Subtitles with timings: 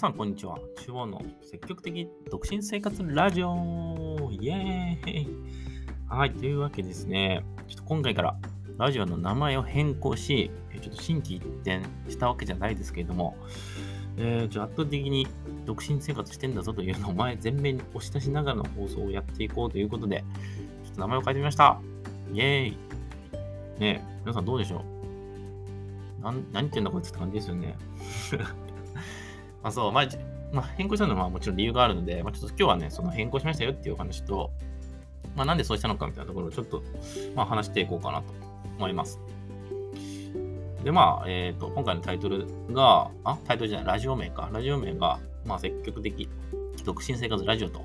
[0.00, 0.58] さん、こんにちは。
[0.86, 5.28] 中央の積極的独身生活ラジオイエーイ
[6.08, 8.34] はい、というわけですね、ちょっと今回から
[8.78, 10.50] ラジオの名前を変更し、
[10.80, 13.36] ちょっと新規一転したわけじゃないですけれども、
[14.16, 15.26] えー、ちょっと圧倒的に
[15.66, 20.24] 独身生活してんだぞというのを前前面に押し出しながらの放送をやっていこうということで、
[20.86, 21.78] ちょっと名前を変えてみました。
[22.32, 22.76] イエーイね
[23.80, 24.80] え、皆さんどうでしょう？
[26.22, 27.76] 何言ってんだこいつって感じですよね。
[29.62, 30.08] まあそう、まあ、
[30.52, 34.50] まあ、変更したのはもちろん理由があるので、まあ、ちょっと今日はね、その変更しましたよっていうお話と、
[35.36, 36.82] まあ、なんでそうしたのかみたいなところをちょっと、
[37.34, 38.32] まあ、話していこうかなと
[38.78, 39.20] 思います。
[40.82, 44.48] で、まあ、えっ、ー、と、今回のタイトルが、あ、タイトルじゃない、ラジオ名か。
[44.52, 46.28] ラジオ名が、まあ、積極的
[46.84, 47.80] 独身生活ラジオと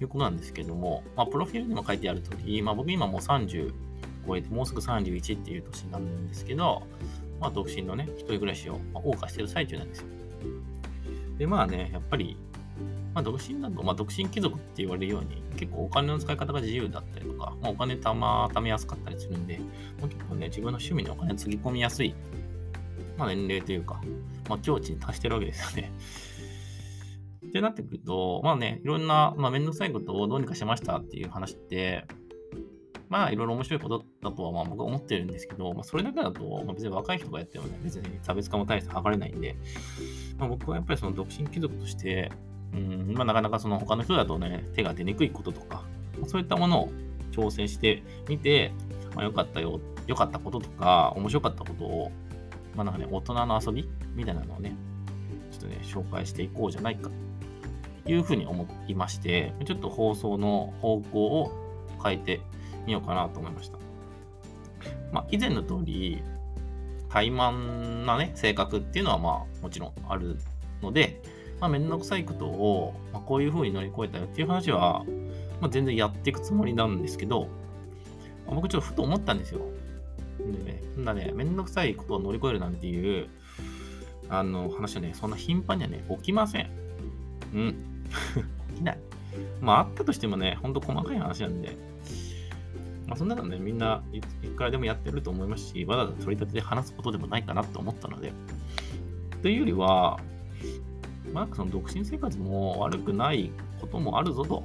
[0.00, 3.72] いうことなんですけども、まあ、プロフィールにも書いてある通り、まあ、僕今もう30
[4.26, 6.84] 超えて、もうすぐ31っていう年になるんですけど、
[7.40, 10.06] まあ、独身のね、一人暮らしを謳歌してる最中なんですよ。
[11.38, 12.36] で、まあね、やっぱり、
[13.14, 19.58] まあ、独身だと、まあ、独身貴族って言われるように、結構お金の使い方が自由だったりとか、まあ、お金たま、貯めやすかったりするんで、
[20.00, 22.14] まあ、結構ね、自分の趣味にお金つぎ込みやすい、
[23.16, 24.00] まあ、年齢というか、
[24.48, 25.92] まあ、境地に達してるわけですよね。
[27.46, 32.04] ってなってくると、まあね、いろんな、まあ、めんどくさいことをどうにかしましたっていう話って、
[33.14, 39.54] まあ、いろいろ面白いことだとはまあ僕は思ってるんですけど、まあ、それだけだと、まあ、別に若い人がやってもね、別に差別化も大して測れないんで、
[40.36, 42.32] まあ、僕はやっぱりその独身貴族として、
[42.72, 45.84] うん、まあ、なかなかその他の人だとね、手が出にくいこととか、
[46.18, 46.92] まあ、そういったものを
[47.30, 48.72] 挑戦してみて、
[49.14, 52.10] まあ、よかったよ、良かったこととか、面白かったことを、
[52.74, 54.74] まあなんかね、大人の遊びみたいなのをね、
[55.52, 57.10] ちょっとね、紹介していこうじゃないか
[58.04, 61.52] というふうに思いまして、ちょっと放送の方向を
[62.02, 62.40] 変えて
[62.86, 63.78] みようかなと思いました。
[65.12, 66.22] まあ、以前の通り、
[67.08, 70.36] 怠慢なね、性格っていうのはまあもちろんある
[70.82, 71.22] ので、
[71.60, 75.04] まあ、めんどくさいことを、まあ、こういう風に乗り越えたよっていう話は、
[75.60, 77.48] まあ、全然やっていくつもりなんですけど、
[78.46, 79.60] まあ、僕ちょっとふと思ったんですよ。
[80.38, 83.28] でね、そんなね、めんどくさいことを乗り越えるなんていう、
[84.28, 86.70] あの話はね、そんな頻繁にはね、起きません。
[87.54, 87.76] うん。
[88.74, 88.98] 起きない。
[89.60, 91.76] まあ、あったとしてもね、ほんと細かい話なんで、
[93.06, 98.32] まあ、そんなのね、みんないくらでもやってると思いますし、わざわざ取り立てで話すことでもないかなと思ったので、
[99.42, 100.18] というよりは、
[101.32, 103.50] まあ、その独身生活も悪くない
[103.80, 104.64] こともあるぞと。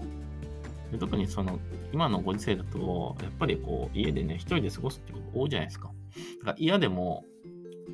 [0.91, 1.59] で特にその
[1.93, 5.91] 今のご時世だと、やっぱりこう家でね、一人で過ごすってこと多いじゃないですか。
[6.39, 7.25] だから嫌でも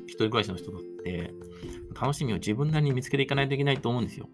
[0.06, 1.34] 一人暮らしの人だって
[2.00, 4.28] 楽しみを自分なりに見つけていかないといけないと思うんですよ。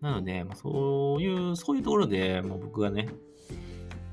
[0.00, 3.08] なので、まあ、そういう、そういうところで、まあ、僕がね、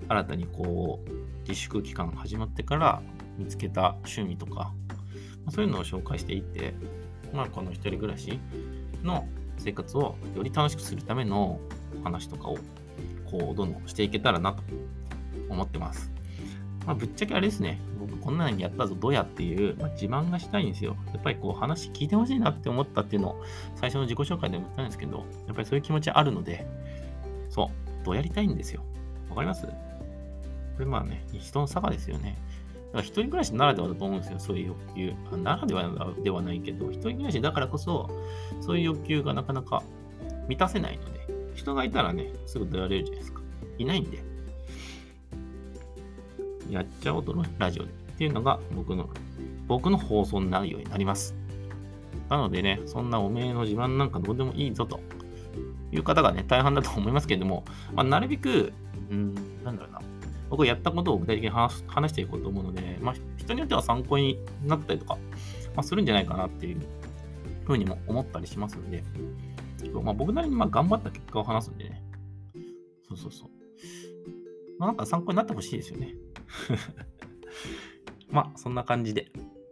[0.07, 1.09] 新たにこう、
[1.49, 3.01] 自粛期間始まってから
[3.39, 4.71] 見つけた趣味とか、
[5.45, 6.75] ま、そういうのを紹介していって、
[7.33, 8.39] まあ、この一人暮らし
[9.01, 9.27] の
[9.57, 11.59] 生活をより楽しくするための
[12.03, 12.59] 話とかを
[13.31, 14.61] こうどんどんしていけたらなと
[15.49, 16.11] 思ってます。
[16.85, 20.95] まあ、ぶっちゃけあれですね、僕こんなにやったぞ、どうやっていう、まあ、自慢がしたいんですよ。
[21.13, 23.43] やっぱりこう話聞いてほしいなって思ったっていうのを
[23.75, 26.67] 最初の自己紹介でも言ったんですけど、やっぱりそういう気持ちあるので、
[27.49, 27.71] そ
[28.01, 28.83] う、どうやりたいんですよ。
[29.29, 29.67] わかります？
[30.79, 32.37] これまあね、人の差がですよね。
[32.73, 35.13] だから一人暮らしならではだと思うんですよ、そういう欲求。
[35.43, 38.09] ならではではないけど、一人暮らしだからこそ、
[38.61, 39.83] そういう欲求がなかなか
[40.47, 43.41] 満たせないので、人がいたらね、すぐ出られるじゃないですか。
[43.77, 44.23] いないんで。
[46.69, 47.89] やっちゃおうとのラジオで。
[47.89, 49.09] っていうのが僕の、
[49.67, 51.35] 僕の放送内容になります。
[52.29, 55.01] なのでね、そんなおめえの自慢なんかどうでもいいぞと
[55.91, 58.71] いう方がね、大半だと思いますけれども、まあ、なるべく、
[59.11, 59.35] うん、
[59.65, 60.01] なんだろうな、
[60.49, 65.15] 僕やったことを具体的に話話していこうと思うので、まあ、人によっては参考になったりとか、
[65.75, 66.81] まあ、するんじゃないかなっていう
[67.65, 69.03] ふうにも思ったりしますので、
[70.03, 72.03] まあ、僕なりにまあ頑張った結果を話すんでね。
[73.07, 73.49] そうそうそう。
[74.79, 76.15] まあ、なんか参考になってほしいですよね。
[78.31, 79.31] まあ、そんな感じで、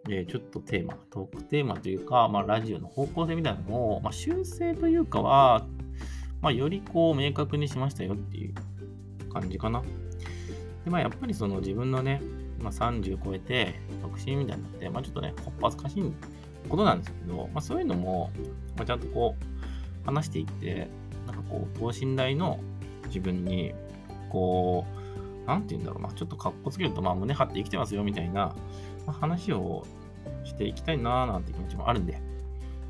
[0.10, 5.68] えー、ちょっとテーマ、トークテーマというか、まあ、ラジオの方向性みたいなのを、まあ、修正というかは、
[6.42, 8.54] まあ、よりこう明確にしましたよっていう
[9.30, 9.84] 感じかな。
[10.88, 12.22] で、まあ、やっぱりその自分のね、
[12.62, 16.14] まあ、30超えて独身みたいになって、まあ、ちょっとね、こっぱずかしい
[16.70, 18.32] ことなんですけど、まあ、そういうのも、
[18.78, 20.88] まあ、ちゃんとこう、話していって、
[21.26, 22.62] なんかこう、等身大の
[23.08, 23.74] 自分に、
[24.30, 24.86] こ
[25.44, 28.56] う、なんて言うんだろうな、ちょっとかっこつけると、まあ、胸張って生きてますよみたいな、
[29.06, 29.86] まあ、話を
[30.46, 32.22] していきたいなーなんて気持ちもあるんで、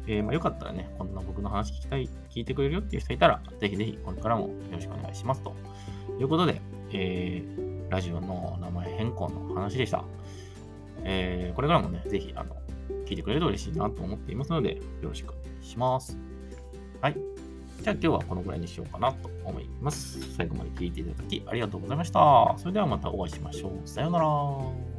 [0.05, 5.41] えー、まあ、よかったらね、こんな僕の話聞きたい、聞いてくれるよっていう人いたら、ぜひぜひこれからもよろしくお願いします。
[5.41, 5.55] と
[6.19, 6.61] いうことで、
[6.93, 10.03] えーラジオの名前変更の話でした。
[11.03, 12.55] えー、これからもね、ぜひ、あの、
[13.05, 16.17] 聞いてくれると嬉しいなと思っていますので、よろしくお願いします。
[17.01, 17.17] はい。
[17.81, 20.19] じゃあ今日はこのぐらいにしようかなと思います。
[20.35, 22.55] 最後まで聞いていただきありがとうございました。
[22.57, 23.87] それではまたお会いしましょう。
[23.87, 24.96] さようなら。